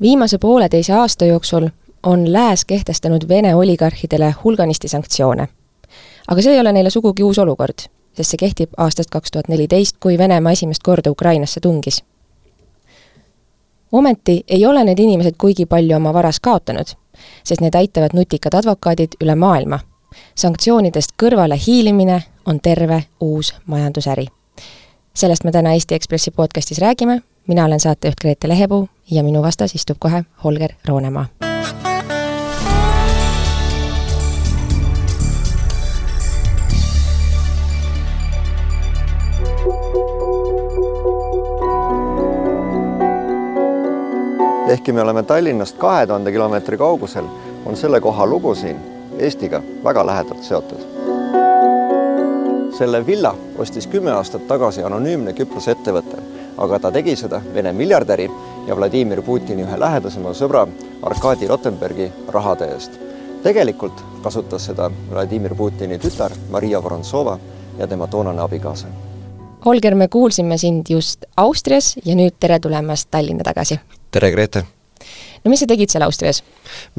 [0.00, 1.68] viimase pooleteise aasta jooksul
[2.06, 5.48] on Lääs kehtestanud Vene oligarhidele hulganisti sanktsioone.
[6.28, 7.78] aga see ei ole neile sugugi uus olukord,
[8.12, 12.04] sest see kehtib aastast kaks tuhat neliteist, kui Venemaa esimest korda Ukrainasse tungis.
[13.92, 16.86] ometi ei ole need inimesed kuigi palju oma varas kaotanud,
[17.44, 19.78] sest need aitavad nutikad advokaadid üle maailma.
[20.34, 24.26] sanktsioonidest kõrvale hiilimine on terve uus majandusäri.
[25.14, 29.74] sellest me täna Eesti Ekspressi podcastis räägime, mina olen saatejuht Grete Lehepuu ja minu vastas
[29.74, 31.26] istub kohe Holger Roonemaa
[44.68, 47.24] ehkki me oleme Tallinnast kahe tuhande kilomeetri kaugusel,
[47.66, 48.76] on selle koha lugu siin
[49.18, 50.78] Eestiga väga lähedalt seotud.
[52.78, 56.20] selle villa ostis kümme aastat tagasi anonüümne Küprose ettevõte,
[56.58, 58.30] aga ta tegi seda Vene miljardäri
[58.66, 60.66] ja Vladimir Putini ühe lähedasema sõbra
[61.02, 62.98] Arkadi Rotenbergi rahade eest.
[63.42, 67.38] tegelikult kasutas seda Vladimir Putini tütar Maria Vorontsova
[67.78, 68.86] ja tema toonane abikaasa.
[69.64, 73.80] Holger, me kuulsime sind just Austrias ja nüüd tere tulemast Tallinna tagasi
[74.10, 74.77] tere, Grete!
[75.44, 76.42] No mis sa tegid seal Austrias?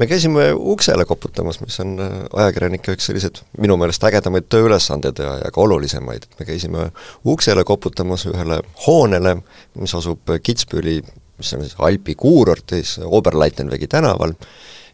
[0.00, 5.36] me käisime uksele koputamas, mis on äh, ajakirjanike üks selliseid minu meelest ägedamaid tööülesandeid ja,
[5.44, 6.90] ja ka olulisemaid, et me käisime
[7.24, 9.36] uksele koputamas ühele hoonele,
[9.80, 11.00] mis asub Kitzbüheli,
[11.40, 14.34] mis on siis Alpi kuurortis Oberleitenwegi tänaval,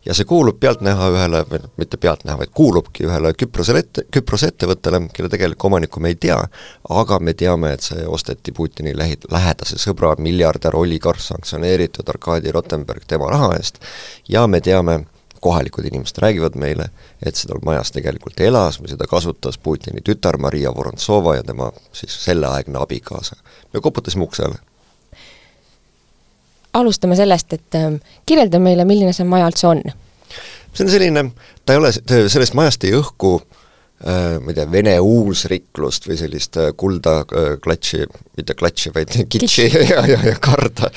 [0.07, 4.51] ja see kuulub pealtnäha ühele, või noh, mitte pealtnäha, vaid kuulubki ühele Küprosele ette, Küprose
[4.53, 6.39] ettevõttele, kelle tegelikku omanikku me ei tea,
[7.01, 13.07] aga me teame, et see osteti Putini lähi-, lähedase sõbra, miljardär, oligarh, sanktsioneeritud Arkadi Rotenberg
[13.09, 13.83] tema raha eest,
[14.29, 15.03] ja me teame,
[15.41, 16.89] kohalikud inimesed räägivad meile,
[17.23, 22.15] et seda majas tegelikult elas või seda kasutas Putini tütar Maria Vorontsova ja tema siis
[22.25, 23.37] selleaegne abikaasa.
[23.75, 24.57] me koputasime uksele
[26.77, 29.85] alustame sellest, et ähm, kirjelda meile, milline see maja üldse on?
[30.77, 31.29] see on selline,
[31.65, 31.93] ta ei ole,
[32.29, 37.49] sellest majast ei õhku äh, ma ei tea, vene uusriklust või sellist äh, kulda äh,
[37.63, 38.03] klatši,
[38.37, 40.91] mitte klatši, vaid kitši ja, ja, ja karda.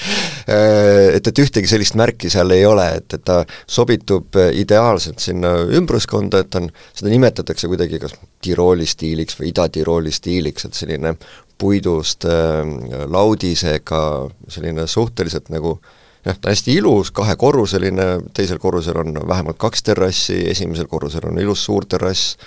[0.49, 6.43] Et, et ühtegi sellist märki seal ei ole, et, et ta sobitub ideaalselt sinna ümbruskonda,
[6.43, 11.15] et on, seda nimetatakse kuidagi kas Tirooli stiiliks või Ida-Tirooli stiiliks, et selline
[11.59, 12.63] puidust äh,
[13.07, 14.03] laudisega,
[14.47, 15.77] selline suhteliselt nagu
[16.25, 21.39] jah, ta on hästi ilus, kahekorruseline, teisel korrusel on vähemalt kaks terrassi, esimesel korrusel on
[21.41, 22.37] ilus suur terrass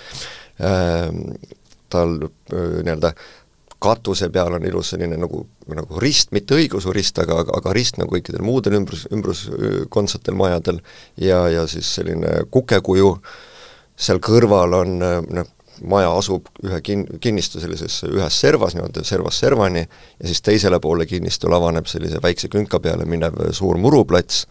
[0.61, 1.09] äh,,
[1.93, 3.13] tal äh, nii-öelda
[3.83, 8.15] katuse peal on ilus selline nagu, nagu rist, mitte õigeusu rist, aga, aga rist nagu
[8.15, 10.79] kõikidel muudel ümbrus, ümbruskondsel majadel
[11.19, 13.17] ja, ja siis selline kukekuju,
[13.99, 15.51] seal kõrval on noh,
[15.83, 19.83] maja asub ühe kin-, kinnistu sellises ühes servas, nii-öelda servast servani,
[20.19, 24.45] ja siis teisele poole kinnistul avaneb sellise väikse künka peale minev suur muruplats,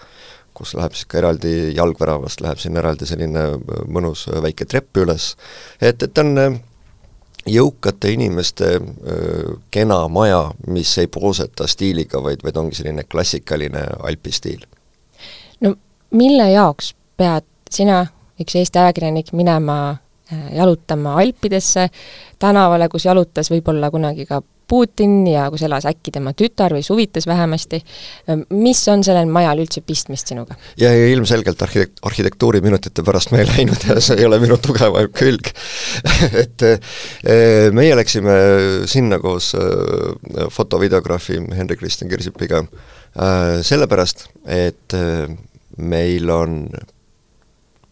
[0.54, 3.46] kus läheb siis ka eraldi jalgväravast, läheb sinna eraldi selline
[3.88, 5.32] mõnus väike trepp üles,
[5.80, 6.58] et, et on äh,
[7.48, 8.82] jõukate inimeste öö,
[9.16, 14.66] äh, kena maja, mis ei pooseta stiiliga, vaid, vaid ongi selline klassikaline Alpi stiil.
[15.60, 15.74] no
[16.10, 18.04] mille jaoks pead sina,
[18.40, 19.98] üks Eesti ajakirjanik, minema Äh,
[20.30, 21.88] jalutama Alpidesse,
[22.38, 24.40] tänavale, kus jalutas võib-olla kunagi ka
[24.72, 27.82] Putin ja kus elas äkki tema tütar või suvitas vähemasti,
[28.30, 30.56] äh, mis on sellel majal üldse pistmist sinuga?
[30.80, 35.50] ja, ilmselgelt arhitekt-, arhitektuuriminutite pärast ma ei läinud ja see ei ole minu tugevam külg
[36.44, 36.96] et äh,
[37.76, 38.38] meie läksime
[38.88, 39.52] sinna koos
[40.56, 42.62] fotovideograafi Henrik Kristjan Kirsipiga
[43.66, 44.94] sellepärast, et
[45.76, 46.54] meil on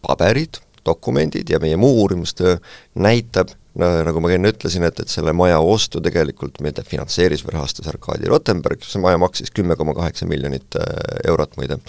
[0.01, 2.57] paberid, dokumendid ja meie muu uurimustöö
[2.95, 7.87] näitab, nagu ma enne ütlesin, et, et selle maja ostu tegelikult meid finantseeris või rahastas
[7.87, 10.91] Arkadi Rotenberg, see maja maksis kümme koma kaheksa miljonit äh,
[11.31, 11.79] eurot muide.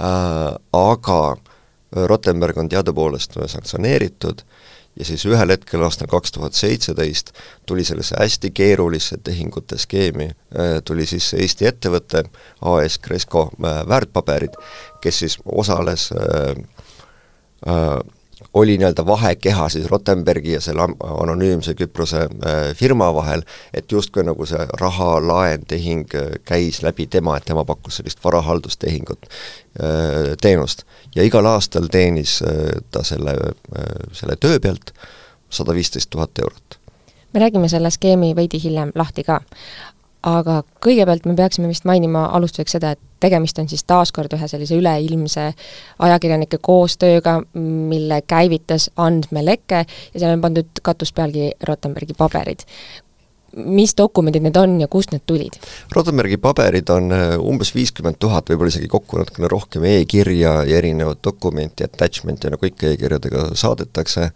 [0.00, 1.20] Äh,, aga
[1.90, 4.44] Rotenberg on teadupoolest sanktsioneeritud
[4.98, 7.32] ja siis ühel hetkel aastal kaks tuhat seitseteist
[7.66, 12.24] tuli sellesse hästi keerulisse tehingute skeemi, äh, tuli siis Eesti ettevõte
[12.60, 14.58] AS Cresco äh, väärtpaberid,
[15.00, 16.64] kes siis osales äh,
[17.68, 17.98] äh,
[18.54, 20.82] oli nii-öelda vahekeha siis Rotenbergi ja selle
[21.22, 23.42] anonüümse Küprose äh, firma vahel,
[23.74, 28.24] et justkui nagu see raha, laen, tehing äh, käis läbi tema, et tema pakkus sellist
[28.24, 30.84] varahaldustehingut, äh, teenust.
[31.14, 32.40] ja igal aastal teenis
[32.90, 33.34] ta selle,
[34.12, 34.92] selle töö pealt
[35.50, 36.78] sada viisteist tuhat eurot.
[37.32, 39.40] me räägime selle skeemi veidi hiljem lahti ka,
[40.26, 44.76] aga kõigepealt me peaksime vist mainima alustuseks seda, et tegemist on siis taaskord ühe sellise
[44.76, 45.50] üleilmse
[45.98, 52.66] ajakirjanike koostööga, mille käivitas andmeleke ja seal on pandud katuspealgi Rotenbergi paberid.
[53.56, 55.56] Mis dokumendid need on ja kust need tulid?
[55.94, 61.22] Rodenbergi paberid on äh, umbes viiskümmend tuhat, võib-olla isegi kokku natukene rohkem e-kirja ja erinevat
[61.24, 64.30] dokumenti, attachment'i, nagu ikka e-kirjadega saadetakse,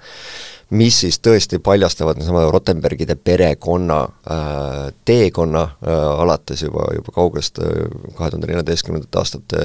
[0.75, 5.95] mis siis tõesti paljastavad niisama Rotenbergide perekonna äh, teekonna äh,
[6.25, 9.65] alates juba, juba kaugest äh, kahe tuhande neljateistkümnendate aastate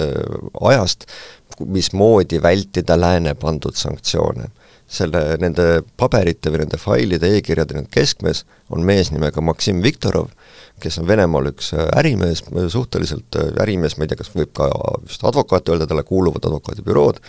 [0.61, 1.09] ajast,
[1.65, 4.51] mismoodi vältida lääne pandud sanktsioone
[4.89, 8.43] selle, nende paberite või nende failide e-kirjade nüüd keskmes
[8.73, 10.31] on mees nimega Maksim Viktorov,
[10.81, 12.43] kes on Venemaal üks äh, ärimees,
[12.73, 14.69] suhteliselt äh, ärimees, ma ei tea, kas võib ka
[15.05, 17.21] just advokaat öelda, talle kuuluvad advokaadibürood,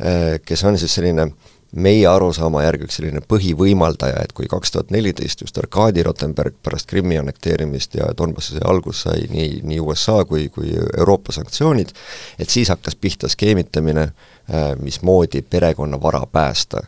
[0.00, 1.30] äh, kes on siis selline
[1.76, 6.88] meie arusaama järgi üks selline põhivõimaldaja, et kui kaks tuhat neliteist just Arkadi Rotenberg pärast
[6.90, 11.92] Krimmi annekteerimist ja Donbassi sõja algus sai nii, nii USA kui, kui Euroopa sanktsioonid,
[12.38, 14.35] et siis hakkas pihta skeemitamine äh, Äh,
[14.78, 16.80] mismoodi perekonna vara päästa.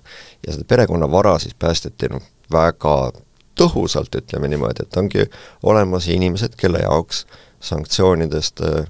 [0.46, 2.22] ja seda perekonna vara siis päästeti noh,
[2.52, 3.12] väga
[3.58, 5.24] tõhusalt, ütleme niimoodi, et ongi
[5.62, 7.24] olemas inimesed, kelle jaoks
[7.60, 8.86] sanktsioonidest äh,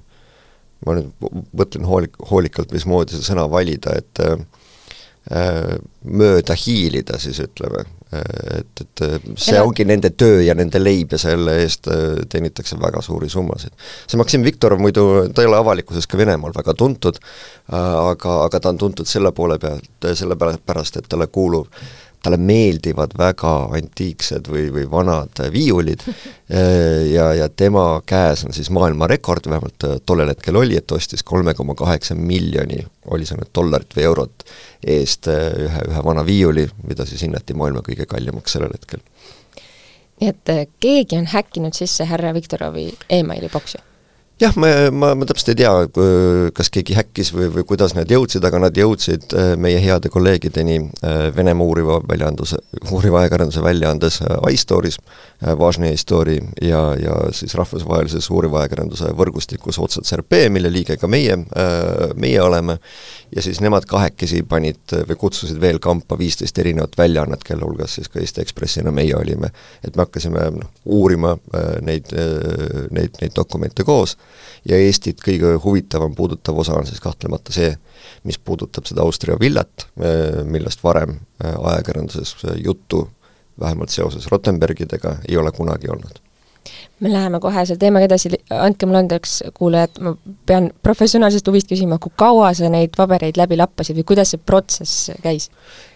[0.85, 1.09] ma nüüd
[1.57, 9.03] mõtlen hoolik-, hoolikalt, mismoodi seda sõna valida, et äh, mööda hiilida siis ütleme, et, et
[9.37, 9.65] see Ela...
[9.67, 13.75] ongi nende töö ja nende leib ja selle eest äh, teenitakse väga suuri summasid.
[14.09, 17.19] see Maksim Viktorov muidu, ta ei ole avalikkuses ka Venemaal väga tuntud,
[17.69, 21.69] äh, aga, aga ta on tuntud selle poole pealt, sellepärast, et talle kuulub
[22.23, 26.03] talle meeldivad väga antiiksed või, või vanad viiulid
[27.15, 31.75] ja, ja tema käes on siis maailmarekord, vähemalt tollel hetkel oli, et ostis kolme koma
[31.79, 32.81] kaheksa miljoni,
[33.13, 34.47] oli see nüüd dollarit või eurot,
[34.83, 39.03] eest ühe, ühe vana viiuli, mida siis hinnati maailma kõige kallimaks sellel hetkel.
[40.19, 42.89] nii et keegi on häkkinud sisse härra Viktorovi
[43.21, 43.79] emaili boksi?
[44.39, 45.71] Jah, ma, ma, ma täpselt ei tea,
[46.55, 50.77] kas keegi häkkis või, või kuidas need jõudsid, aga nad jõudsid äh, meie heade kolleegideni
[50.79, 52.61] äh, Venemaa uuriva väljaanduse,
[52.93, 54.99] uuriva ajakirjanduse väljaandes äh, iStories,
[55.39, 61.37] Važne Story ja, ja siis rahvusvahelises uuriva ajakirjanduse võrgustikus OTSRP, mille liige ka meie,
[62.19, 62.75] meie oleme,
[63.31, 68.11] ja siis nemad kahekesi panid või kutsusid veel kampa viisteist erinevat väljaannet, kelle hulgas siis
[68.11, 69.53] ka Eesti Ekspressina meie olime.
[69.79, 71.37] et me hakkasime noh, uurima
[71.87, 72.11] neid,
[72.91, 74.17] neid, neid dokumente koos
[74.69, 77.73] ja Eestit kõige huvitavam puudutav osa on siis kahtlemata see,
[78.27, 83.07] mis puudutab seda Austria villat, eh, millest varem eh, ajakirjanduses juttu
[83.59, 86.19] vähemalt seoses Rotenbergidega ei ole kunagi olnud
[86.99, 90.13] me läheme kohe selle teemaga edasi, andke mulle andeks, kuulajad, ma
[90.49, 95.09] pean professionaalsest huvist küsima, kui kaua sa neid pabereid läbi lappasid või kuidas see protsess
[95.23, 95.49] käis?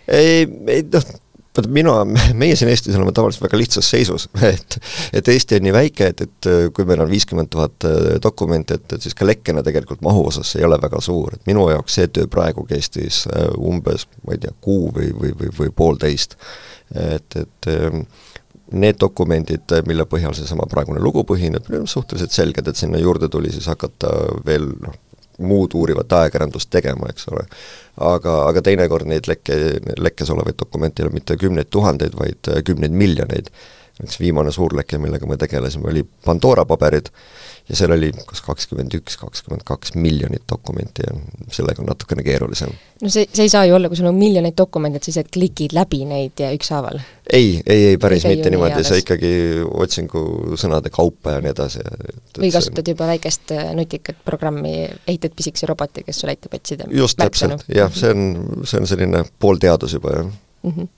[0.08, 1.12] ei, ei noh,
[1.58, 1.94] vaata mina,
[2.34, 4.78] meie siin Eestis oleme tavaliselt väga lihtsas seisus, et
[5.14, 8.98] et Eesti on nii väike, et, et kui meil on viiskümmend tuhat äh, dokumenti, et,
[8.98, 12.10] et siis ka lekkena tegelikult mahu osas ei ole väga suur, et minu jaoks see
[12.14, 16.38] töö praegu kestis äh, umbes, ma ei tea, kuu või, või, või, või poolteist.
[16.94, 18.06] et, et ähm,
[18.74, 23.68] need dokumendid, mille põhjal seesama praegune lugu põhineb, suhteliselt selged, et sinna juurde tuli siis
[23.70, 24.10] hakata
[24.46, 24.96] veel noh,
[25.46, 27.46] muud uurivat ajakirjandust tegema, eks ole.
[28.14, 29.60] aga, aga teinekord neid lekke,
[30.02, 33.52] lekkes olevaid dokumente ei ole mitte kümneid tuhandeid, vaid kümneid miljoneid.
[34.00, 37.12] Näiteks viimane suur leke, millega me tegelesime, oli Pandora paberid,
[37.70, 41.14] ja seal oli kas kakskümmend üks, kakskümmend kaks miljonit dokumenti ja
[41.54, 42.72] sellega on natukene keerulisem.
[43.02, 45.30] no see, see ei saa ju olla, kui sul on miljoneid dokumente, et sa lihtsalt
[45.36, 47.00] klikid läbi neid ja ükshaaval?
[47.32, 49.32] ei, ei, ei päris ei mitte niimoodi, sa ikkagi
[49.70, 50.24] otsingu
[50.60, 51.86] sõnade kaupa ja nii edasi.
[52.40, 52.98] või kasutad see...
[52.98, 54.74] juba väikest äh, nutikat programmi,
[55.08, 59.24] ehitad pisikese roboti, kes sul aitab otsida just täpselt, jah, see on, see on selline
[59.40, 60.76] poolteadus juba, jah mm.
[60.76, 60.92] -hmm.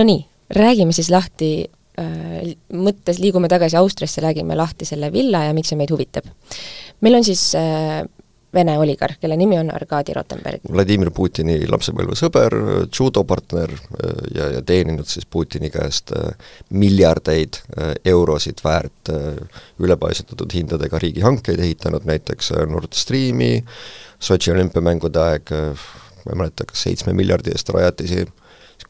[0.00, 0.26] no nii,
[0.58, 1.52] räägime siis lahti
[1.98, 6.24] mõttes liigume tagasi Austriasse, räägime lahti selle villa ja miks see meid huvitab.
[7.00, 8.02] meil on siis äh,
[8.52, 10.66] Vene oligarh, kelle nimi on Arkadi Rotenberg.
[10.68, 12.56] Vladimir Putini lapsepõlvesõber,
[12.92, 16.12] judopartner äh, ja, ja teeninud siis Putini käest
[16.68, 17.62] miljardeid
[18.04, 19.08] eurosid väärt
[19.80, 23.64] ülepaisutatud hindadega riigihankeid, ehitanud näiteks Nord Streami,
[24.20, 25.56] Sotši olümpiamängude aeg,
[26.26, 28.26] ma ei mäleta, kas seitsme miljardi eest rajatisi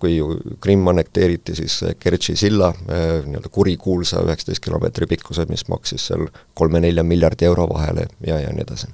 [0.01, 0.19] kui
[0.61, 6.27] Krimm annekteeriti, siis Kertši silla eh, nii-öelda kurikuulsa üheksateist kilomeetri pikkuse, mis maksis seal
[6.59, 8.93] kolme-nelja miljardi euro vahele ja, ja nii edasi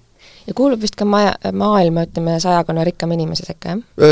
[0.49, 4.07] ja kuulub vist ka maja, maailma, ütleme, sajakonna rikkama inimese sekka, jah?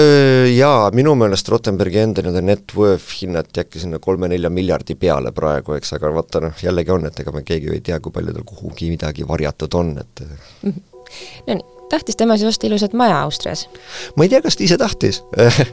[0.52, 5.76] Jaa, minu meelest Rottenbergi enda nii-öelda net worth hinnati äkki sinna kolme-nelja miljardi peale praegu,
[5.78, 8.37] eks, aga vaata noh, jällegi on, et ega me keegi ju ei tea, kui palju
[8.37, 11.64] tal kuhugi midagi varjatud on, et mhm.
[11.90, 13.66] Tahtis tema siis osta ilusat maja Austrias?
[14.16, 15.23] ma ei tea, kas ta ise tahtis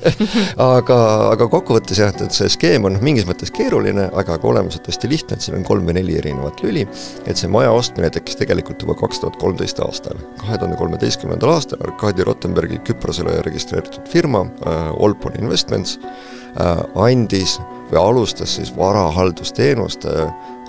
[0.78, 1.00] aga,
[1.32, 5.38] aga kokkuvõttes jah, et see skeem on mingis mõttes keeruline, aga ka olemuselt hästi lihtne,
[5.38, 6.86] et siin on kolm või neli erinevat lüli,
[7.26, 10.20] et see maja ostmine tekkis tegelikult juba kaks tuhat kolmteist aastal.
[10.42, 16.00] kahe tuhande kolmeteistkümnendal aastal Arkadi Rottenbergi Küprosele registreeritud firma äh, Olpon Investments
[16.96, 17.58] andis
[17.92, 20.06] või alustas siis varahaldusteenust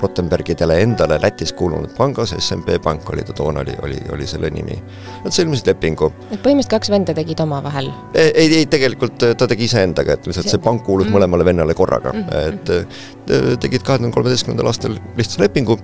[0.01, 4.77] Rottenbergidele endale Lätis kuulunud pangas, SMB Pank oli ta toona, oli, oli, oli selle nimi.
[5.25, 6.11] Nad sõlmisid lepingu.
[6.31, 7.91] et põhimõtteliselt kaks venda tegid omavahel?
[8.15, 11.17] ei, ei tegelikult ta tegi iseendaga, et lihtsalt see pank kuulus mm.
[11.17, 12.49] mõlemale vennale korraga mm, -hmm.
[12.49, 15.79] et tegid kahe tuhande kolmeteistkümnendal aastal lihtsa lepingu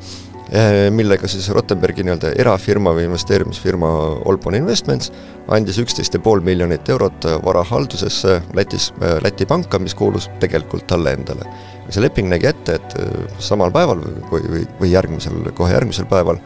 [0.90, 3.90] millega siis Rottenbergi nii-öelda erafirma või investeerimisfirma
[4.26, 5.12] Olpon Investments
[5.54, 11.12] andis üksteist ja pool miljonit eurot varahaldusesse Lätis, eh, Läti panka, mis kuulus tegelikult talle
[11.12, 11.47] endale.
[11.90, 13.99] see leping nägi ette, et eh, samal päeval
[14.30, 16.38] või, või, või järgmisel, kohe järgmisel päeval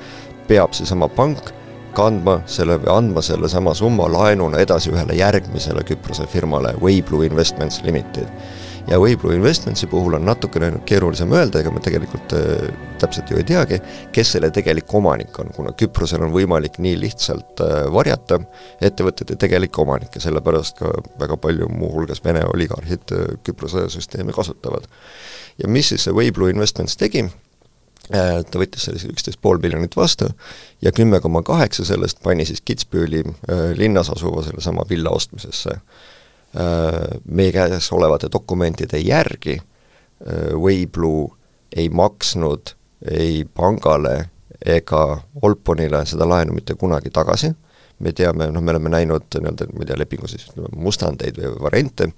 [0.49, 1.53] peab seesama pank
[1.95, 8.29] kandma selle või andma sellesama summa laenuna edasi ühele järgmisele Küprose firmale, Wayblue Investments Limited
[8.89, 12.67] ja Wayblue Investmentsi puhul on natukene keerulisem öelda, ega me tegelikult äh,
[13.01, 13.79] täpselt ju ei teagi,
[14.13, 18.41] kes selle tegelik omanik on, kuna Küprosel on võimalik nii lihtsalt äh, varjata
[18.85, 24.89] ettevõtete tegelikke omanikke, sellepärast ka väga palju muuhulgas Vene oligarhid äh, Küprose süsteemi kasutavad.
[25.59, 27.25] ja mis siis see Wayblue Investments tegi,
[28.05, 30.27] ta võttis sellise üksteist pool miljonit vastu
[30.85, 33.23] ja kümme koma kaheksa sellest pani siis Kitzbüheli
[33.79, 36.14] linnas asuva sellesama villa ostmisesse Äh,
[36.55, 41.35] meie käes olevate dokumentide järgi äh, Wayblue
[41.77, 42.75] ei maksnud
[43.11, 44.29] ei pangale
[44.65, 47.51] ega Olponile seda laenu mitte kunagi tagasi,
[47.99, 51.59] me teame, noh, me oleme näinud nii-öelda, ma ei tea, lepingu siis ütleme, mustandeid või
[51.67, 52.09] variante,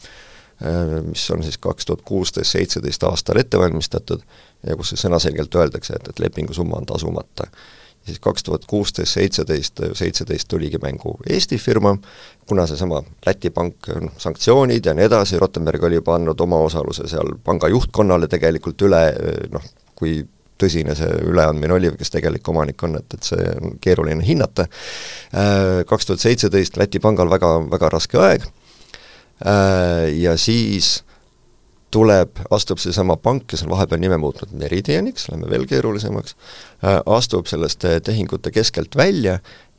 [0.62, 4.22] äh, mis on siis kaks tuhat kuusteist, seitseteist aastal ette valmistatud
[4.66, 7.48] ja kus sõnaselgelt öeldakse, et, et lepingu summa on tasumata
[8.06, 11.96] siis kaks tuhat kuusteist, seitseteist, seitseteist tuligi mängu Eesti firma,
[12.46, 17.08] kuna seesama Läti pank, noh, sanktsioonid ja nii edasi, Rottenberg oli juba andnud oma osaluse
[17.10, 19.02] seal panga juhtkonnale tegelikult üle,
[19.52, 19.66] noh,
[19.98, 20.20] kui
[20.56, 24.68] tõsine see üleandmine oli või kes tegelik omanik on, et, et see on keeruline hinnata,
[25.90, 28.46] kaks tuhat seitseteist Läti pangal väga, väga raske aeg.
[30.16, 31.02] Ja siis
[31.96, 36.36] tuleb, astub seesama pank, kes on vahepeal nime muutnud Meridianiks, läheme veel keerulisemaks,
[36.84, 39.38] äh, astub sellest äh, tehingute keskelt välja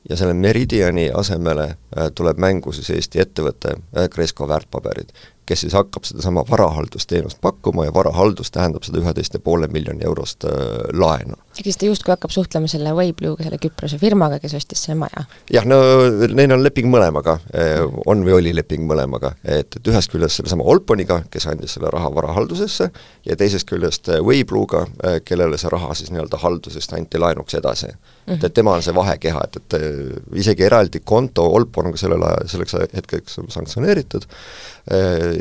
[0.09, 3.75] ja selle Meridiani asemele äh, tuleb mängu siis Eesti ettevõte
[4.13, 5.13] Cresco väärtpaberid
[5.47, 10.45] kes siis hakkab sedasama varahaldusteenust pakkuma ja varahaldus tähendab seda üheteist ja poole miljoni eurost
[10.45, 10.51] äh,
[10.93, 11.37] laenu.
[11.57, 15.23] ehk siis ta justkui hakkab suhtlema selle Wayblue'ga, selle Küprose firmaga, kes ostis selle maja?
[15.53, 15.79] jah, no
[16.27, 20.67] neil on leping mõlemaga, äh, on või oli leping mõlemaga, et, et ühest küljest sellesama
[20.67, 22.91] Olponiga, kes andis selle raha varahaldusesse,
[23.25, 24.85] ja teisest küljest äh, Wayblue'ga,
[25.25, 27.95] kellele see raha siis nii-öelda haldusest anti laenuks edasi
[28.27, 28.33] mm.
[28.33, 28.45] -hmm.
[28.45, 32.47] et, tema on see vahekeha, et, et isegi eraldi konto Olpon on ka sellel ajal,
[32.47, 34.27] selleks hetkeks sanktsioneeritud,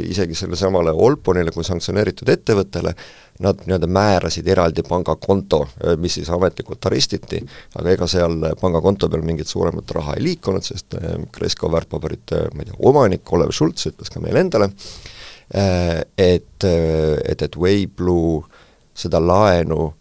[0.09, 2.95] isegi sellesamale Olponile kui sanktsioneeritud ettevõttele,
[3.41, 5.61] nad nii-öelda määrasid eraldi pangakonto,
[6.01, 7.43] mis siis ametlikult arestiti,
[7.77, 10.97] aga ega seal pangakonto peal mingit suuremat raha ei liikunud, sest
[11.33, 14.71] Kresko väärtpaberite, ma ei tea, omanik Olev Schultz ütles ka meile endale,
[15.51, 18.43] et, et, et Wayblue
[18.97, 19.93] seda laenu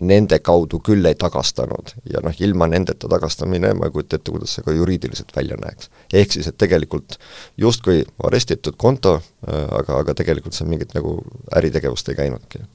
[0.00, 4.56] nende kaudu küll ei tagastanud ja noh, ilma nendeta tagastamine, ma ei kujuta ette, kuidas
[4.56, 5.90] see ka juriidiliselt välja näeks.
[6.12, 7.18] ehk siis, et tegelikult
[7.56, 11.18] justkui arestitud konto, äh, aga, aga tegelikult seal mingit nagu
[11.56, 12.58] äritegevust ei käinudki.
[12.58, 12.68] okei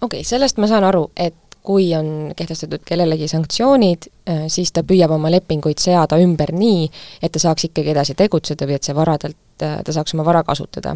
[0.00, 1.36] okay,, sellest ma saan aru, et
[1.66, 6.86] kui on kehtestatud kellelegi sanktsioonid, äh, siis ta püüab oma lepinguid seada ümber nii,
[7.22, 10.44] et ta saaks ikkagi edasi tegutseda või et see varadelt, äh, ta saaks oma vara
[10.46, 10.94] kasutada,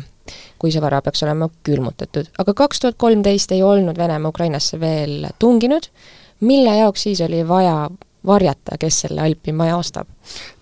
[0.58, 2.30] kui see vara peaks olema külmutatud.
[2.38, 5.90] aga kaks tuhat kolmteist ei olnud Venemaa Ukrainasse veel tunginud,
[6.40, 7.90] mille jaoks siis oli vaja
[8.26, 10.08] varjata, kes selle Alpi maja ostab?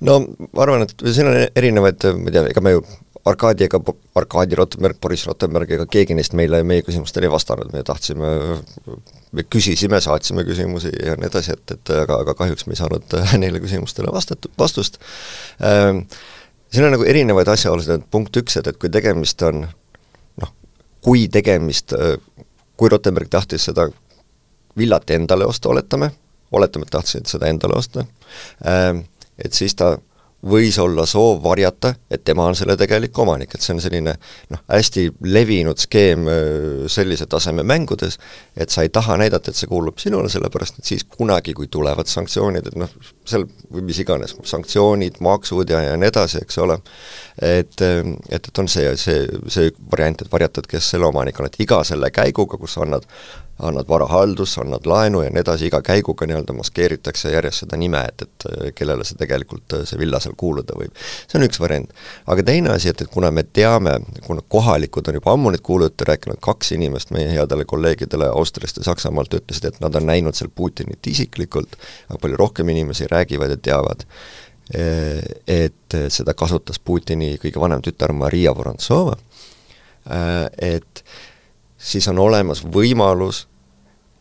[0.00, 0.20] no
[0.52, 2.84] ma arvan, et siin on erinevaid, ma ei tea, ega me ju
[3.28, 3.80] Arkadi ega
[4.18, 8.30] Arkadi Rottenberg, Boris Rottenberg ega keegi neist meile, meie küsimustele ei vastanud, me tahtsime,
[9.36, 13.18] me küsisime, saatsime küsimusi ja nii edasi, et, et aga, aga kahjuks me ei saanud
[13.42, 15.00] neile küsimustele vastatud, vastust
[15.64, 16.04] ähm,.
[16.72, 20.54] siin on nagu erinevaid asjaolusid, et punkt üks, et, et kui tegemist on noh,
[21.04, 21.94] kui tegemist,
[22.76, 23.88] kui Rottenberg tahtis seda
[24.78, 26.12] villat endale osta, oletame,
[26.52, 28.06] oletame, et tahtsid seda endale osta
[28.64, 29.04] ähm,,
[29.38, 29.96] et siis ta
[30.46, 34.14] võis olla soov varjata, et tema on selle tegelik omanik, et see on selline
[34.52, 36.28] noh, hästi levinud skeem
[36.86, 38.18] sellise taseme mängudes,
[38.54, 42.06] et sa ei taha näidata, et see kuulub sinule, sellepärast et siis kunagi, kui tulevad
[42.06, 42.94] sanktsioonid, et noh,
[43.26, 46.78] seal või mis iganes, sanktsioonid, maksud ja, ja nii edasi, eks ole,
[47.42, 51.60] et, et, et on see, see, see variant, et varjatad, kes selle omanik on, et
[51.66, 53.10] iga selle käiguga, kus sa annad
[53.58, 58.22] annad varahaldusse, annad laenu ja nii edasi, iga käiguga nii-öelda maskeeritakse järjest seda nime, et,
[58.22, 60.94] et kellele see tegelikult, see villa seal kuuluda võib.
[61.26, 61.90] see on üks variant.
[62.26, 63.96] aga teine asi, et, et kuna me teame,
[64.26, 68.86] kuna kohalikud on juba ammu neid kuulujutte rääkinud, kaks inimest meie headele kolleegidele Austriast ja
[68.86, 71.74] Saksamaalt ütlesid, et nad on näinud seal Putinit isiklikult,
[72.08, 74.06] aga palju rohkem inimesi räägivad ja teavad,
[74.70, 79.16] et seda kasutas Putini kõige vanem tütar Maria Vorontsova,
[80.58, 81.02] et
[81.78, 83.46] siis on olemas võimalus,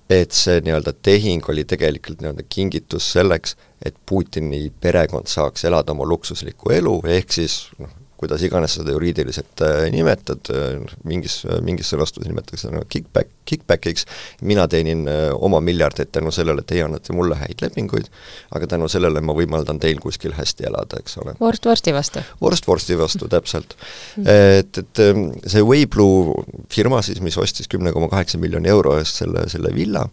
[0.09, 6.07] et see nii-öelda tehing oli tegelikult nii-öelda kingitus selleks, et Putini perekond saaks elada oma
[6.07, 12.29] luksuslikku elu, ehk siis noh, kuidas iganes seda juriidiliselt äh, nimetad, äh, mingis, mingis sõnastuses
[12.29, 14.07] nimetatakse seda nagu kickback, kickbackiks,
[14.47, 18.09] mina teenin äh, oma miljardit tänu sellele, et teie annate mulle häid lepinguid,
[18.57, 21.35] aga tänu sellele ma võimaldan teil kuskil hästi elada, eks ole.
[21.39, 22.25] vorst vorsti vastu.
[22.41, 23.77] vorst vorsti vastu, täpselt.
[24.25, 26.41] et, et ähm, see Wayblue
[26.73, 30.07] firma siis, mis ostis kümne koma kaheksa miljoni euro eest selle, selle villa,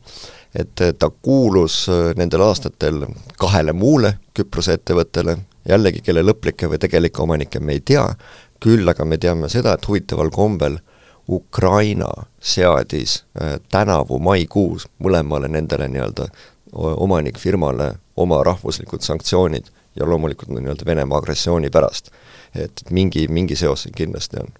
[0.54, 1.86] et ta kuulus
[2.18, 3.06] nendel aastatel
[3.40, 5.36] kahele muule Küprose ettevõttele,
[5.68, 8.06] jällegi, kelle lõplikke või tegelikke omanikke me ei tea,
[8.60, 10.78] küll aga me teame seda, et huvitaval kombel
[11.28, 16.28] Ukraina seadis äh, tänavu maikuus mõlemale nendele nii-öelda
[16.74, 22.10] omanikfirmale oma rahvuslikud sanktsioonid ja loomulikult nii-öelda Venemaa agressiooni pärast.
[22.54, 24.52] et mingi, mingi seos siin kindlasti on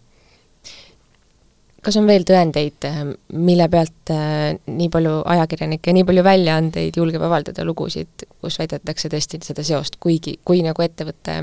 [1.84, 3.04] kas on veel tõendeid, äh,
[3.36, 9.12] mille pealt äh, nii palju ajakirjanikke ja nii palju väljaandeid julgeb avaldada lugusid, kus väidetakse
[9.12, 11.40] tõesti seda seost, kuigi, kui nagu ettevõtte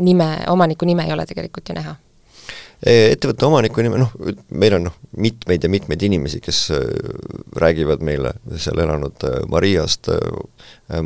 [0.00, 1.96] nime, omaniku nime ei ole tegelikult ju näha?
[2.80, 4.12] E, ettevõtte omaniku nime, noh,
[4.56, 6.84] meil on noh, mitmeid ja mitmeid inimesi, kes äh,
[7.60, 10.10] räägivad meile seal elanud Mariast,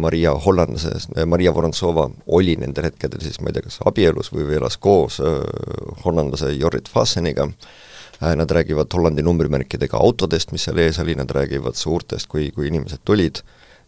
[0.00, 4.62] Maria hollandlasest, Maria Vorontsova oli nendel hetkedel siis ma ei tea, kas abielus või, või
[4.62, 5.18] elas koos
[6.04, 11.74] hollandlase Jorrit Fasseniga, Äh, nad räägivad Hollandi numbrimärkidega autodest, mis seal ees oli, nad räägivad
[11.74, 13.42] suurtest, kui, kui inimesed tulid,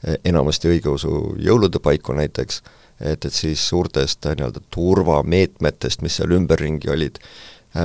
[0.07, 2.63] äh, enamasti õigeusu jõulude paiku näiteks,
[3.01, 7.21] et, et siis suurtest äh, nii-öelda turvameetmetest, mis seal ümberringi olid,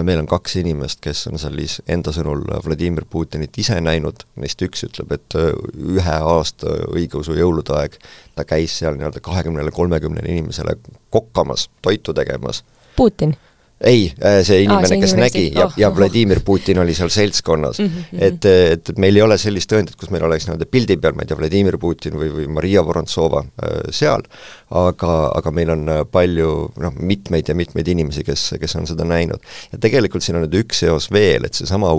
[0.03, 4.61] meil on kaks inimest, kes on seal siis enda sõnul Vladimir Putinit ise näinud, neist
[4.63, 7.97] üks ütleb, et ühe aasta õigeusu jõulude aeg
[8.37, 10.77] ta käis seal nii-öelda kahekümnele, kolmekümnele inimesele
[11.11, 12.63] kokkamas, toitu tegemas.
[12.95, 13.35] Putin
[13.83, 15.95] ei, äh, see inimene, kes inimene nägi ja oh,, ja oh.
[15.97, 17.85] Vladimir Putin oli seal seltskonnas mm.
[17.85, 18.23] -hmm.
[18.27, 21.31] et, et, meil ei ole sellist tõendit, kus meil oleks nii-öelda pildi peal, ma ei
[21.31, 24.25] tea, Vladimir Putin või, või Maria Vorontsova äh, seal,
[24.69, 29.07] aga, aga meil on äh, palju noh, mitmeid ja mitmeid inimesi, kes, kes on seda
[29.07, 29.41] näinud.
[29.71, 31.93] ja tegelikult siin on nüüd üks seos veel, et seesama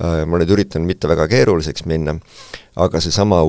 [0.00, 2.16] äh,, ma nüüd üritan mitte väga keeruliseks minna,
[2.76, 3.42] aga seesama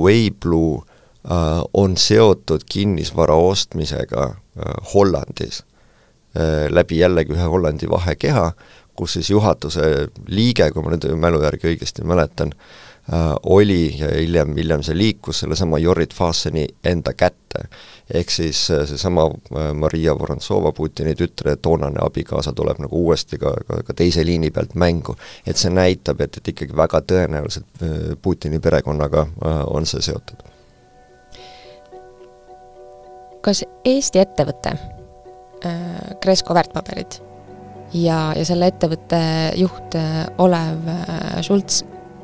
[0.82, 4.34] äh, on seotud kinnisvara ostmisega
[4.94, 5.64] Hollandis
[6.70, 8.50] läbi jällegi ühe Hollandi vahekeha,
[8.96, 9.82] kus siis juhatuse
[10.28, 12.54] liige, kui ma nüüd mälu järgi õigesti mäletan,
[13.12, 17.68] äh, oli ja hiljem, hiljem see liikus sellesama Jorrit Fasseni enda kätte.
[18.14, 19.30] ehk siis äh, seesama
[19.74, 24.76] Maria Vorontsova, Putini tütre toonane abikaasa, tuleb nagu uuesti ka, ka, ka teise liini pealt
[24.76, 25.16] mängu.
[25.46, 27.86] et see näitab, et, et ikkagi väga tõenäoliselt
[28.22, 29.28] Putini perekonnaga
[29.68, 30.44] on see seotud.
[33.42, 34.95] kas Eesti ettevõte
[36.22, 37.20] Kresko äh, väärtpaberid.
[37.94, 39.20] ja, ja selle ettevõtte
[39.60, 41.84] juht äh, Olev äh, Schultz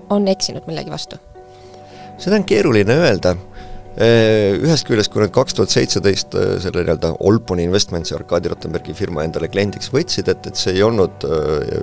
[0.10, 1.20] on eksinud millegi vastu?
[2.18, 3.36] seda on keeruline öelda
[3.92, 9.50] Ühest küljest, kui nad kaks tuhat seitseteist selle nii-öelda Olponi Investmentsi Arkadi Rottenbergi firma endale
[9.52, 11.26] kliendiks võtsid, et, et see ei olnud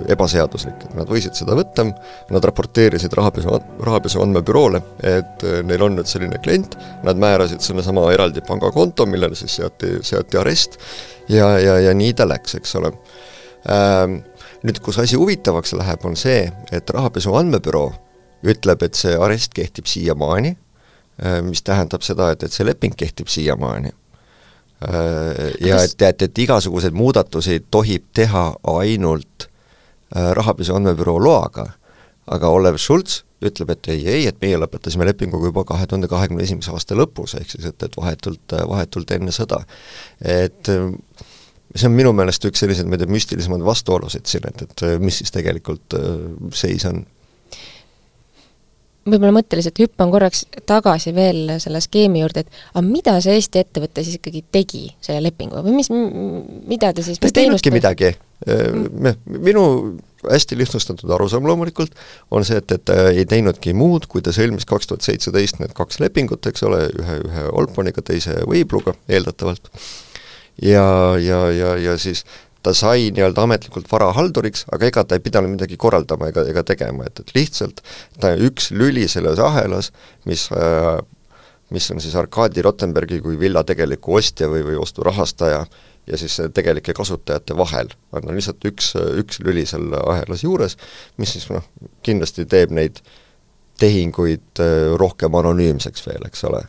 [0.09, 1.85] ebaseaduslik, et nad võisid seda võtta,
[2.33, 3.53] nad raporteerisid rahapesu,
[3.85, 9.59] rahapesu andmebüroole, et neil on nüüd selline klient, nad määrasid sellesama eraldi pangakonto, millele siis
[9.59, 10.79] seati, seati arest
[11.29, 12.93] ja, ja, ja nii ta läks, eks ole
[13.69, 14.23] ähm,.
[14.59, 16.41] Nüüd, kus asi huvitavaks läheb, on see,
[16.75, 17.93] et Rahapesu Andmebüroo
[18.43, 20.57] ütleb, et see arest kehtib siiamaani äh,,
[21.43, 25.49] mis tähendab seda, et, et see leping kehtib siiamaani äh,.
[25.65, 29.49] Ja et, et, et igasuguseid muudatusi tohib teha ainult
[30.15, 31.65] äh, Rahapesu Andmebüroo loaga,
[32.27, 36.43] aga Olev Schultz ütleb, et ei, ei, et meie lõpetasime lepinguga juba kahe tuhande kahekümne
[36.43, 39.61] esimese aasta lõpus, ehk siis et, et vahetult, vahetult enne sõda.
[40.19, 40.71] et
[41.75, 45.21] see on minu meelest üks selliseid, ma ei tea, müstilisemaid vastuolusid siin, et, et mis
[45.21, 46.11] siis tegelikult äh,
[46.55, 47.03] seis on
[49.11, 54.05] võib-olla mõtteliselt hüppan korraks tagasi veel selle skeemi juurde, et aga mida see Eesti ettevõte
[54.05, 58.15] siis ikkagi tegi selle lepinguga või mis, mida ta siis ta ei teinudki midagi.
[58.47, 59.17] Mm.
[59.43, 59.63] minu
[60.23, 61.91] hästi lihtsustatud arusaam loomulikult
[62.31, 65.73] on see, et, et ta ei teinudki muud, kui ta sõlmis kaks tuhat seitseteist need
[65.75, 69.67] kaks lepingut, eks ole, ühe, ühe Olponiga, teise Weibluga eeldatavalt,
[70.63, 70.85] ja,
[71.19, 72.23] ja, ja, ja siis
[72.63, 77.07] ta sai nii-öelda ametlikult varahalduriks, aga ega ta ei pidanud midagi korraldama ega, ega tegema,
[77.07, 77.83] et, et lihtsalt
[78.19, 79.93] ta üks lüli selles ahelas,
[80.29, 80.97] mis äh,
[81.69, 85.63] mis on siis Arkadi Rottenbergi kui villa tegeliku ostja või, või osturahastaja
[86.09, 87.91] ja siis tegelike kasutajate vahel.
[88.11, 90.77] on no, lihtsalt üks, üks lüli seal ahelas juures,
[91.17, 91.65] mis siis noh,
[92.03, 93.03] kindlasti teeb neid
[93.79, 96.65] tehinguid äh, rohkem anonüümseks veel, eks ole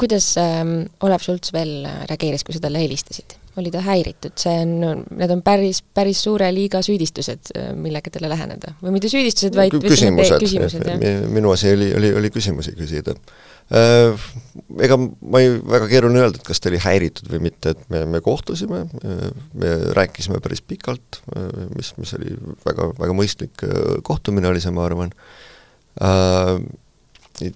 [0.00, 0.60] kuidas äh,
[1.06, 3.38] Olev Schultz veel reageeris, kui sa talle helistasid?
[3.60, 8.74] oli ta häiritud, see on, need on päris, päris suure liiga süüdistused, millega talle läheneda.
[8.80, 10.88] või mitte süüdistused, vaid küsimused, küsimused,
[11.30, 13.14] minu asi oli, oli, oli küsimusi küsida.
[13.72, 14.26] Äh,
[14.84, 18.02] ega ma ei, väga keeruline öelda, et kas ta oli häiritud või mitte, et me,
[18.10, 18.84] me kohtusime,
[19.54, 21.22] me rääkisime päris pikalt,
[21.76, 22.34] mis, mis oli
[22.66, 23.64] väga, väga mõistlik
[24.04, 25.14] kohtumine oli see, ma arvan,
[26.02, 26.58] äh,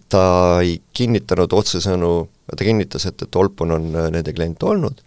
[0.09, 0.25] ta
[0.63, 2.13] ei kinnitanud otsesõnu,
[2.51, 5.03] ta kinnitas, et, et Olpon on nende klient olnud,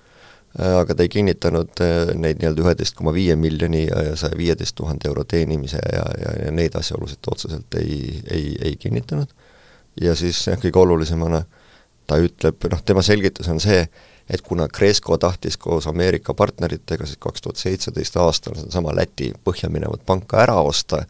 [0.59, 4.35] Äh, aga ta ei kinnitanud äh, neid nii-öelda üheteist koma viie miljoni ja, ja saja
[4.35, 9.31] viieteist tuhande euro teenimise ja, ja, ja neid asjaolusid otseselt ei, ei, ei kinnitanud.
[10.01, 11.45] ja siis jah, kõige olulisemana
[12.07, 13.85] ta ütleb, noh tema selgitus on see,
[14.31, 19.69] et kuna Cresco tahtis koos Ameerika partneritega siis kaks tuhat seitseteist aastal sedasama Läti põhja
[19.69, 21.03] minevat panka ära osta,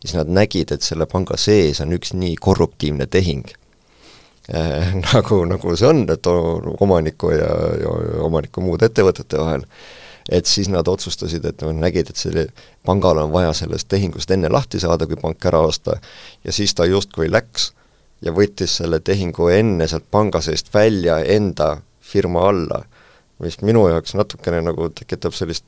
[0.00, 3.44] siis nad nägid, et selle panga sees on üks nii korruptiivne tehing.
[4.54, 7.50] Äh, nagu, nagu see on, et omaniku ja,
[7.82, 7.92] ja
[8.24, 9.68] omaniku muude ettevõtete vahel,
[10.32, 12.48] et siis nad otsustasid, et nad nägid, et selle,
[12.86, 16.00] pangal on vaja sellest tehingust enne lahti saada, kui pank ära osta,
[16.44, 17.72] ja siis ta justkui läks
[18.22, 21.74] ja võttis selle tehingu enne sealt panga seest välja enda
[22.12, 22.82] firma alla,
[23.42, 25.66] mis minu jaoks natukene nagu tekitab sellist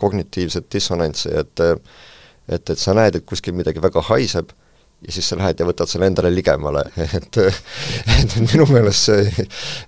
[0.00, 1.64] kognitiivset dissonantsi, et
[2.48, 4.50] et, et sa näed, et kuskil midagi väga haiseb
[5.06, 6.84] ja siis sa lähed ja võtad selle endale ligemale,
[7.18, 9.24] et et minu meelest see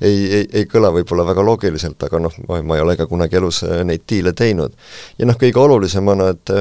[0.00, 3.62] ei, ei, ei kõla võib-olla väga loogiliselt, aga noh, ma, ei ole ka kunagi elus
[3.66, 4.76] äh, neid diile teinud.
[5.18, 6.54] ja noh, kõige olulisemana, et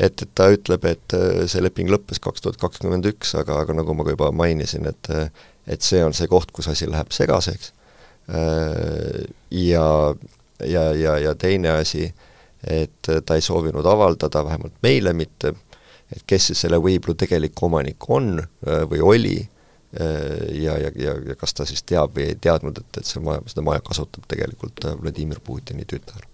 [0.00, 3.76] et, et ta ütleb, et äh, see leping lõppes kaks tuhat kakskümmend üks, aga, aga
[3.76, 5.12] nagu ma ka juba mainisin, et
[5.70, 7.79] et see on see koht, kus asi läheb segaseks äh,
[8.30, 9.86] ja,
[10.66, 12.04] ja, ja, ja teine asi,
[12.62, 15.54] et ta ei soovinud avaldada, vähemalt meile mitte,
[16.12, 21.14] et kes siis selle Weiblu tegelik omanik on äh, või oli äh, ja, ja, ja,
[21.28, 24.26] ja kas ta siis teab või ei teadnud, et, et see maja, seda maja kasutab
[24.30, 26.26] tegelikult äh, Vladimir Putini tütar.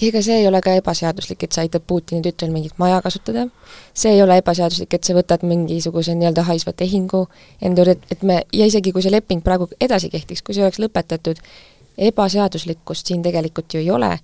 [0.00, 3.46] Ega see ei ole ka ebaseaduslik, et sa aitad Putini tütrel mingit maja kasutada,
[3.94, 7.26] see ei ole ebaseaduslik, et sa võtad mingisuguse nii-öelda haisva tehingu
[7.60, 10.80] enda juurde, et, me, ja isegi kui see leping praegu edasi kehtiks, kui see oleks
[10.82, 11.42] lõpetatud,
[12.08, 14.16] ebaseaduslikkust siin tegelikult ju ei ole,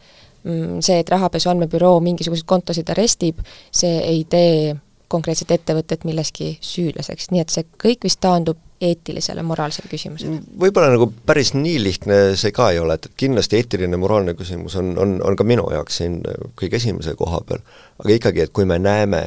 [0.45, 3.41] Mm, see, et Rahapesu Andmebüroo mingisuguseid kontosid arestib,
[3.75, 4.77] see ei tee
[5.09, 10.41] konkreetset ettevõtet milleski süüdlaseks, nii et see kõik vist taandub eetilisele, moraalsele küsimusele?
[10.61, 14.77] võib-olla nagu päris nii lihtne see ka ei ole, et, et kindlasti eetiline, moraalne küsimus
[14.79, 16.21] on, on, on ka minu jaoks siin
[16.59, 17.65] kõige esimese koha peal,
[17.99, 19.25] aga ikkagi, et kui me näeme,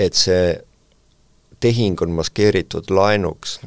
[0.00, 0.56] et see
[1.60, 3.58] tehing on maskeeritud laenuks,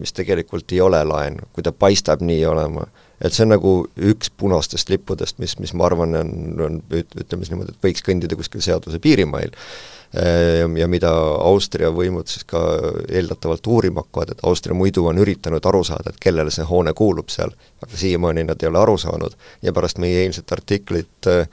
[0.00, 2.86] mis tegelikult ei ole laen, kui ta paistab nii olema,
[3.20, 3.72] et see on nagu
[4.10, 6.34] üks punastest lippudest, mis, mis ma arvan, on,
[6.66, 9.52] on ütleme siis niimoodi, et võiks kõndida kuskil seaduse piirimail.
[10.10, 11.10] Ja, ja mida
[11.46, 12.58] Austria võimud siis ka
[13.06, 17.30] eeldatavalt uurima hakkavad, et Austria muidu on üritanud aru saada, et kellele see hoone kuulub
[17.30, 21.46] seal, aga siiamaani nad ei ole aru saanud ja pärast meie eilset artiklit äh,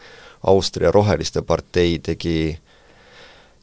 [0.49, 2.57] Austria Roheliste partei tegi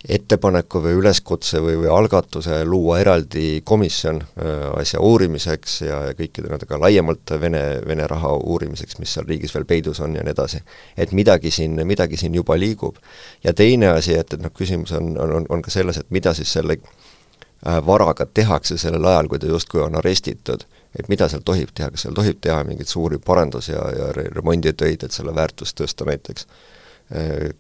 [0.09, 6.51] ettepaneku või üleskutse või, või algatuse luua eraldi komisjon äh, asja uurimiseks ja, ja kõikide
[6.53, 10.61] nendega laiemalt Vene, Vene raha uurimiseks, mis seal riigis veel peidus on ja nii edasi.
[10.97, 12.97] et midagi siin, midagi siin juba liigub.
[13.45, 16.53] ja teine asi, et, et noh, küsimus on, on, on ka selles, et mida siis
[16.53, 21.73] selle äh, varaga tehakse sellel ajal, kui ta justkui on arestitud, et mida seal tohib
[21.75, 26.05] teha, kas seal tohib teha mingeid suuri parandus- ja, ja remonditöid, et selle väärtust tõsta
[26.05, 26.47] näiteks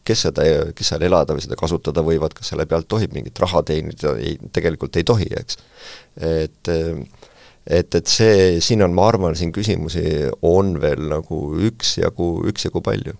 [0.05, 3.63] kes seda, kes seal elada või seda kasutada võivad, kas selle pealt tohib mingit raha
[3.67, 5.61] teenida, ei, tegelikult ei tohi, eks.
[6.17, 6.73] et
[7.65, 10.03] et, et see, siin on, ma arvan, siin küsimusi
[10.45, 11.39] on veel nagu
[11.71, 13.15] üksjagu, üksjagu palju.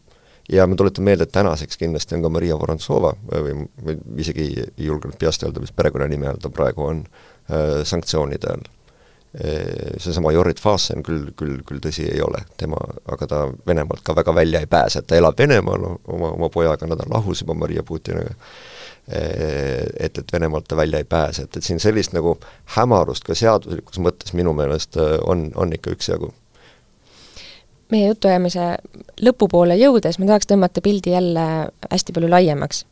[0.53, 4.89] ja ma tuletan meelde, et tänaseks kindlasti on ka Maria Vorontsova või, või isegi ei
[4.89, 7.05] julgenud peast öelda, mis perekonnanime all ta praegu on,
[7.85, 8.67] sanktsioonide all
[9.99, 12.79] seesama Jorrit Faasen küll, küll, küll tõsi ei ole, tema,
[13.11, 16.87] aga ta Venemaalt ka väga välja ei pääse, et ta elab Venemaal oma, oma pojaga,
[16.87, 18.37] nad on lahus juba Maria Putiniga,
[19.09, 22.37] et, et Venemaalt ta välja ei pääse, et, et siin sellist nagu
[22.77, 26.31] hämarust ka seaduslikus mõttes minu meelest on, on ikka üksjagu.
[27.93, 28.77] Meie jutuajamise
[29.23, 31.49] lõpupoole jõudes ma tahaks tõmmata pildi jälle
[31.91, 32.87] hästi palju laiemaks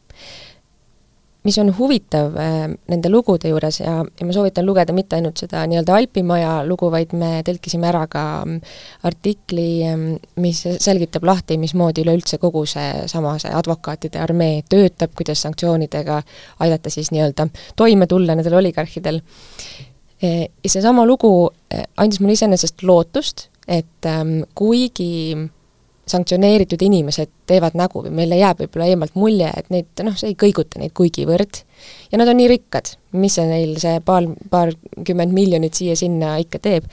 [1.42, 5.64] mis on huvitav äh, nende lugude juures ja, ja ma soovitan lugeda mitte ainult seda
[5.68, 8.74] nii-öelda Alpimaja lugu, vaid me tõlkisime ära ka mm,
[9.08, 15.42] artikli, mm, mis selgitab lahti, mismoodi üleüldse kogu see sama, see advokaatide armee töötab, kuidas
[15.46, 16.20] sanktsioonidega
[16.62, 19.22] aidata siis nii-öelda toime tulla nendel oligarhidel.
[20.22, 21.32] E, ja seesama lugu
[21.70, 25.34] e, andis mulle iseenesest lootust, et ähm, kuigi
[26.10, 30.38] sanktsioneeritud inimesed teevad nägu või meile jääb võib-olla eemalt mulje, et neid noh, see ei
[30.38, 31.62] kõiguta neid kuigivõrd
[32.10, 36.90] ja nad on nii rikkad, mis see neil see paar, paarkümmend miljonit siia-sinna ikka teeb.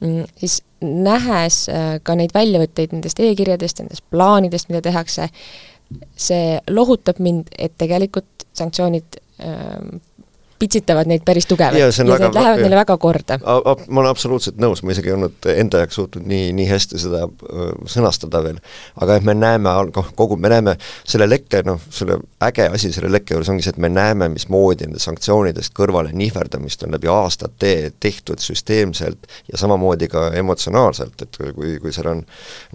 [0.00, 5.28] mm, siis nähes äh, ka neid väljavõtteid nendest e-kirjadest, nendest plaanidest, mida tehakse,
[6.16, 10.00] see lohutab mind, et tegelikult sanktsioonid ähm,
[10.62, 13.38] pitsitavad neid päris tugevalt ja, ja väga, need lähevad ja, neile väga korda.
[13.42, 17.24] ma olen absoluutselt nõus, ma isegi ei olnud enda jaoks suutnud nii, nii hästi seda
[17.90, 18.60] sõnastada veel.
[19.02, 23.10] aga et me näeme, noh, kogu, me näeme selle lekke, noh, selle äge asi selle
[23.12, 27.92] lekke juures ongi see, et me näeme, mismoodi nende sanktsioonidest kõrvale nihverdamist on läbi aastate
[28.00, 32.22] tehtud süsteemselt ja samamoodi ka emotsionaalselt, et kui, kui seal on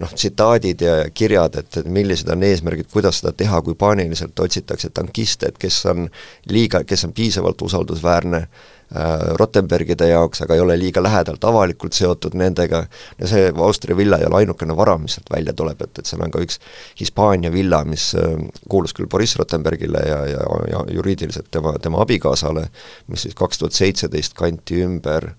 [0.02, 4.90] noh, tsitaadid ja kirjad, et, et millised on eesmärgid, kuidas seda teha, kui paaniliselt otsitakse
[4.94, 6.08] tankiste, et kes on
[6.50, 11.96] liiga, kes on piisavalt usaldusväärsed, usaldusväärne äh, Rottenbergide jaoks, aga ei ole liiga lähedalt avalikult
[11.96, 12.84] seotud nendega,
[13.18, 16.22] ja see Austria villa ei ole ainukene vara, mis sealt välja tuleb, et, et seal
[16.24, 16.60] on ka üks
[17.00, 18.38] Hispaania villa, mis äh,
[18.68, 22.68] kuulus küll Boriss Rottenbergile ja, ja, ja juriidiliselt tema, tema abikaasale,
[23.08, 25.32] mis siis kaks tuhat seitseteist kanti ümber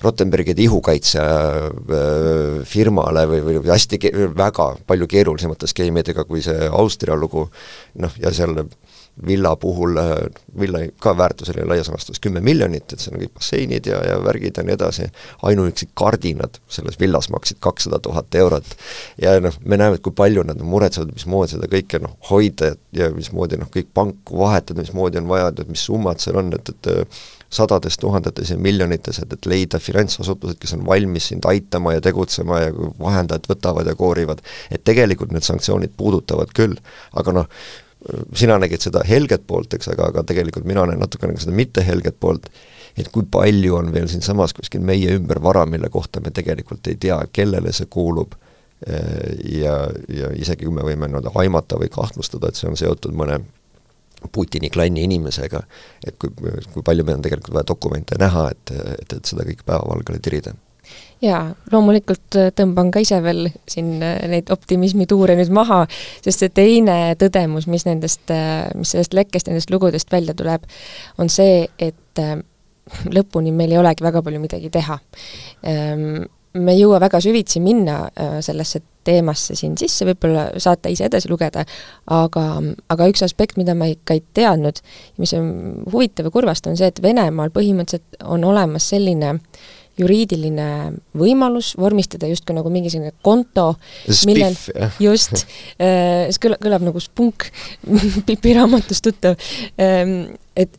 [0.00, 2.62] Rottenbergide ihukaitse äh,
[3.28, 3.98] või, või hästi
[4.36, 7.50] väga palju keerulisemate skeemidega kui see Austria lugu,
[8.00, 8.64] noh, ja seal
[9.26, 10.16] villa puhul, äh,
[10.60, 14.18] villa ka väärtus oli laias laastus kümme miljonit, et seal on kõik basseinid ja, ja
[14.24, 15.08] värgid ja nii edasi,
[15.48, 18.76] ainuüksi kardinad selles villas maksid kakssada tuhat eurot.
[19.22, 23.10] ja noh, me näeme, et kui palju nad muretsevad, mismoodi seda kõike noh, hoida ja
[23.14, 27.20] mismoodi noh, kõik panku vahetada, mismoodi on vaja, et mis summad seal on, et, et
[27.50, 32.60] sadades tuhandetes ja miljonites, et, et leida finantsasutused, kes on valmis sind aitama ja tegutsema
[32.62, 34.42] ja vahendajad võtavad ja koorivad.
[34.70, 36.78] et tegelikult need sanktsioonid puudutavad küll,
[37.12, 37.48] aga noh,
[38.34, 41.84] sina nägid seda helget poolt, eks, aga, aga tegelikult mina näen natukene ka seda mitte
[41.84, 42.48] helget poolt,
[42.98, 46.96] et kui palju on veel siinsamas kuskil meie ümber vara, mille kohta me tegelikult ei
[47.00, 48.34] tea, kellele see kuulub,
[48.86, 49.76] eh, ja,
[50.08, 53.42] ja isegi kui me võime nii-öelda aimata või kahtlustada, et see on seotud mõne
[54.32, 55.62] Putini klanni inimesega,
[56.04, 56.28] et kui,
[56.74, 60.52] kui palju meil on tegelikult vaja dokumente näha, et, et, et seda kõike päevavalgele tirida
[61.24, 65.82] jaa, loomulikult äh, tõmban ka ise veel siin äh, neid optimismituure nüüd maha,
[66.24, 70.66] sest see teine tõdemus, mis nendest, äh, mis sellest lekkest, nendest lugudest välja tuleb,
[71.20, 72.24] on see, et
[73.14, 74.98] lõpuni meil ei olegi väga palju midagi teha.
[75.68, 76.24] Ähm,
[76.58, 78.08] me ei jõua väga süvitsi minna
[78.42, 81.62] sellesse teemasse siin sisse, võib-olla saate ise edasi lugeda,
[82.10, 82.46] aga,
[82.90, 84.80] aga üks aspekt, mida ma ikka ei teadnud,
[85.22, 85.46] mis on
[85.92, 90.66] huvitav ja kurvastav, on see, et Venemaal põhimõtteliselt on olemas selline äh, juriidiline
[91.18, 93.74] võimalus vormistada justkui nagu mingisugune konto,
[94.28, 94.56] millel
[95.02, 95.44] just
[95.78, 97.48] äh,, see kõlab, kõlab nagu spunk
[98.28, 99.36] Pipi raamatust tuttav
[99.80, 100.76] ähm,, et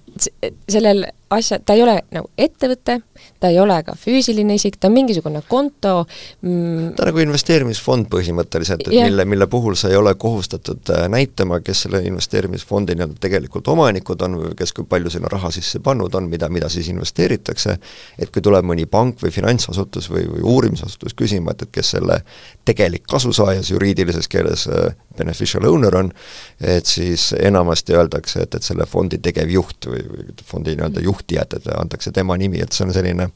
[0.69, 2.97] sellel asja, ta ei ole nagu ettevõte,
[3.39, 8.09] ta ei ole ka füüsiline isik, ta on mingisugune konto mm, ta on nagu investeerimisfond
[8.11, 9.07] põhimõtteliselt, et yeah.
[9.07, 14.25] mille, mille puhul sa ei ole kohustatud äh, näitama, kes selle investeerimisfondi nii-öelda tegelikult omanikud
[14.27, 17.77] on või kes kui palju sinna raha sisse pannud on, mida, mida siis investeeritakse,
[18.19, 22.21] et kui tuleb mõni pank või finantsasutus või, või uurimisasutus küsima, et, et kes selle
[22.67, 26.11] tegelik kasusaajas juriidilises keeles äh, beneficial owner on,
[26.59, 30.10] et siis enamasti öeldakse, et, et selle fondi tegevjuht või, või
[30.47, 33.29] fondi nii-öelda juhtijad, et antakse tema nimi, et see on selline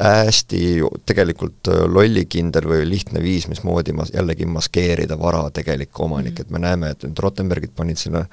[0.00, 0.60] hästi
[1.06, 6.94] tegelikult lollikindel või lihtne viis, mismoodi mas-, jällegi maskeerida vara tegelik omanik, et me näeme,
[6.94, 8.24] et nüüd Rottenbergid panid sinna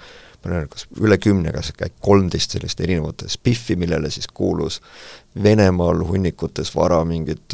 [0.44, 4.82] ma ei tea, kas üle kümne, kas äkki kolmteist sellist erinevat spiffi, millele siis kuulus
[5.44, 7.54] Venemaal hunnikutes vara mingid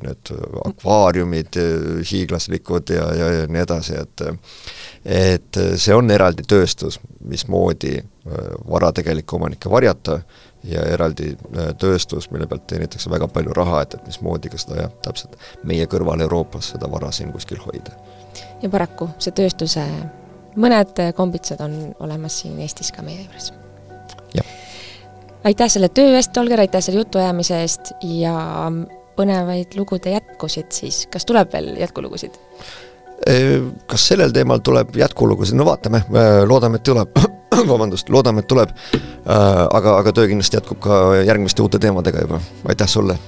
[0.00, 0.30] need
[0.64, 1.58] akvaariumid,
[2.10, 4.24] hiiglaslikud ja, ja, ja nii edasi, et
[5.04, 6.96] et see on eraldi tööstus,
[7.28, 7.98] mismoodi
[8.68, 10.20] vara tegelikke omanikke varjata
[10.64, 11.34] ja eraldi
[11.80, 15.88] tööstus, mille pealt teenitakse väga palju raha, et, et mismoodi ka seda jah, täpselt meie
[15.90, 17.96] kõrval Euroopas seda vara siin kuskil hoida.
[18.62, 19.84] ja paraku see tööstuse
[20.56, 23.52] mõned kombitsad on olemas siin Eestis ka meie juures.
[25.44, 28.34] aitäh selle töö eest, Olger, aitäh selle jutuajamise eest ja
[29.16, 32.36] põnevaid lugude jätkusid siis, kas tuleb veel jätkulugusid?
[33.86, 36.02] Kas sellel teemal tuleb jätkulugusid, no vaatame,
[36.48, 37.18] loodame, et tuleb.
[37.70, 38.70] Vabandust, loodame, et tuleb,
[39.26, 42.40] aga, aga töö kindlasti jätkub ka järgmiste uute teemadega juba,
[42.72, 43.18] aitäh sulle!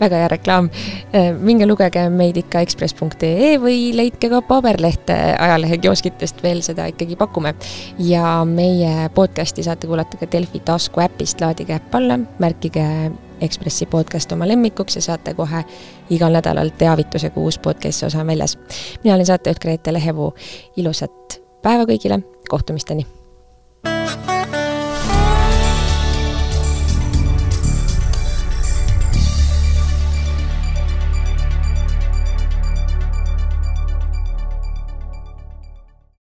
[0.00, 0.70] Väga hea reklaam.
[1.14, 7.16] Äh, minge lugege meid ikka ekspress.ee või leidke ka paberlehte ajalehe kioskitest, veel seda ikkagi
[7.16, 7.54] pakume.
[7.98, 12.86] ja meie podcasti saate kuulata ka Delfi taskuäpist, laadige äpp alla, märkige
[13.40, 15.60] Ekspressi podcast oma lemmikuks ja saate kohe
[16.10, 18.58] igal nädalal teavituse, kui uus podcasti osa on väljas.
[19.04, 20.34] mina olen saatejuht Grete Lehepuu,
[20.76, 23.06] ilusat päeva kõigile, kohtumisteni!